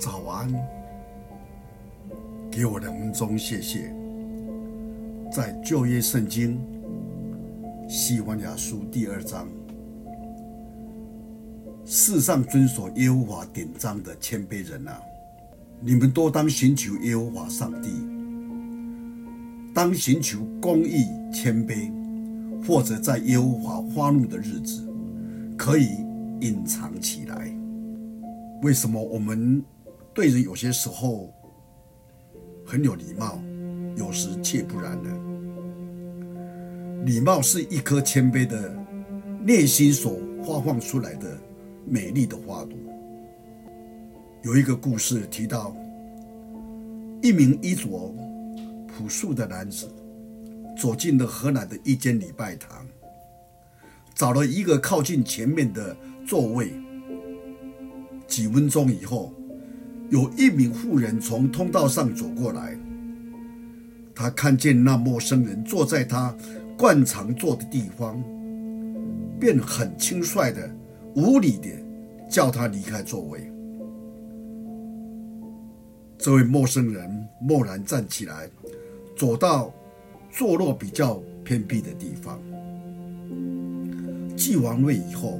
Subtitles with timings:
[0.00, 0.50] 早安，
[2.50, 3.94] 给我两分钟，谢谢。
[5.30, 6.58] 在旧约圣经
[7.86, 9.46] 西班牙书第二章，
[11.84, 14.98] 世上遵守耶和华典章的谦卑人啊，
[15.80, 17.90] 你们多当寻求耶和华上帝，
[19.74, 21.92] 当寻求公义、谦卑，
[22.66, 24.82] 或者在耶和华发怒的日子，
[25.58, 25.88] 可以
[26.40, 27.54] 隐藏起来。
[28.62, 29.62] 为什么我们？
[30.12, 31.32] 对人有些时候
[32.66, 33.40] 很有礼貌，
[33.96, 35.10] 有时却不然呢。
[37.04, 38.74] 礼貌是一颗谦卑的
[39.44, 41.38] 内心所发放出来的
[41.86, 42.76] 美丽的花朵。
[44.42, 45.74] 有一个故事提到，
[47.22, 48.14] 一名衣着
[48.86, 49.88] 朴素的男子
[50.76, 52.86] 走进了河南的一间礼拜堂，
[54.14, 55.96] 找了一个靠近前面的
[56.26, 56.72] 座位。
[58.26, 59.32] 几分钟以后，
[60.10, 62.76] 有一名妇人从通道上走过来，
[64.12, 66.34] 他看见那陌生人坐在他
[66.76, 68.20] 惯常坐的地方，
[69.38, 70.68] 便很轻率的、
[71.14, 71.68] 无理的
[72.28, 73.48] 叫他离开座位。
[76.18, 77.08] 这位陌生人
[77.40, 78.50] 默然站起来，
[79.16, 79.72] 走到
[80.28, 82.40] 坐落比较偏僻的地方。
[84.36, 85.38] 继完位以后，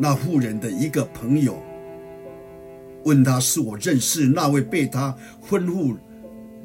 [0.00, 1.62] 那妇人的一个朋友。
[3.04, 5.16] 问他是我认识那位被他
[5.48, 5.96] 吩咐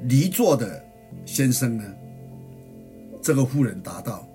[0.03, 0.83] 离座的
[1.25, 1.83] 先生呢？
[3.21, 4.27] 这个妇人答道：“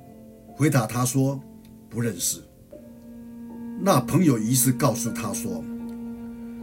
[0.54, 1.40] 回答他说
[1.88, 2.40] 不认识。”
[3.80, 5.64] 那朋友于是告诉他说：“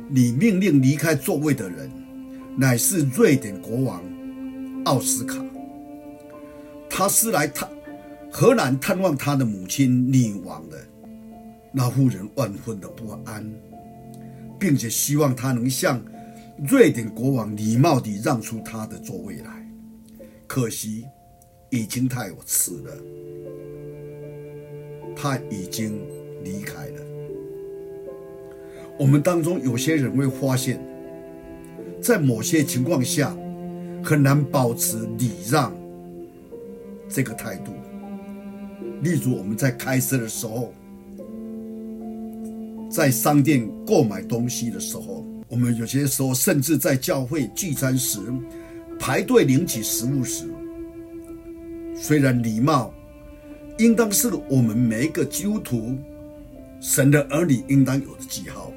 [0.08, 1.90] 你命令离开座位的人，
[2.56, 4.02] 乃是瑞典国王
[4.86, 5.44] 奥斯卡。
[6.90, 7.70] 他是来探
[8.32, 10.78] 荷兰探望他的母亲女王的。”
[11.72, 13.69] 那妇人万分的不安。
[14.60, 16.04] 并且希望他能向
[16.68, 19.66] 瑞典国王礼貌地让出他的座位来，
[20.46, 21.06] 可惜
[21.70, 22.98] 已经太迟了，
[25.16, 26.02] 他已经
[26.44, 27.02] 离开了。
[29.00, 30.78] 我们当中有些人会发现，
[32.02, 33.34] 在某些情况下
[34.04, 35.74] 很难保持礼让
[37.08, 37.72] 这个态度，
[39.02, 40.74] 例如我们在开车的时候。
[42.90, 48.20] 在商店购买东西的时候，我们有些时候甚至在教会聚餐时
[49.00, 50.46] 排队领取食物时，
[51.96, 52.92] 虽然礼貌
[53.78, 55.96] 应当是我们每一个基督徒、
[56.82, 58.72] 神的儿女应当有的记号，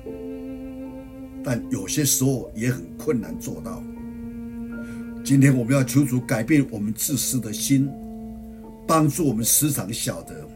[1.42, 3.82] 但有些时候也很困难做到。
[5.24, 7.88] 今天我们要求主改变我们自私的心，
[8.86, 10.46] 帮助我们时常晓得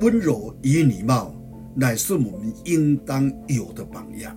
[0.00, 1.34] 温柔与礼貌。
[1.74, 4.36] 乃是我们应当有的榜样。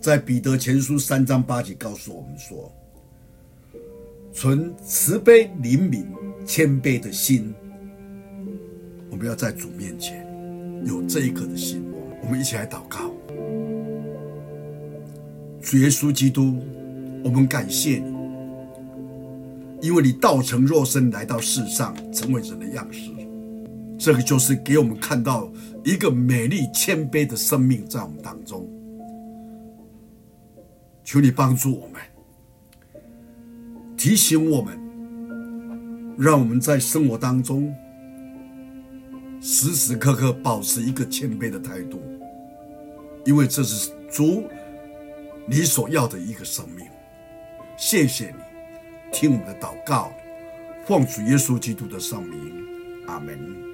[0.00, 2.72] 在彼得前书三章八节告诉我们说
[4.32, 6.04] ：“存慈悲、怜悯、
[6.44, 7.54] 谦卑的心。”
[9.10, 10.26] 我们要在主面前
[10.84, 11.84] 有这一颗的心。
[12.22, 13.10] 我们一起来祷告：
[15.60, 16.60] 主耶稣基督，
[17.24, 23.10] 我们感谢你，因为你道成肉身来到世上，成为人的样式。
[24.02, 25.48] 这个就是给我们看到
[25.84, 28.68] 一个美丽谦卑的生命在我们当中。
[31.04, 32.02] 求你帮助我们，
[33.96, 34.76] 提醒我们，
[36.18, 37.72] 让我们在生活当中
[39.40, 42.02] 时时刻刻保持一个谦卑的态度，
[43.24, 44.42] 因为这是主
[45.46, 46.84] 你所要的一个生命。
[47.76, 48.42] 谢谢你，
[49.12, 50.10] 听我们的祷告，
[50.86, 52.52] 奉主耶稣基督的圣名，
[53.06, 53.71] 阿门。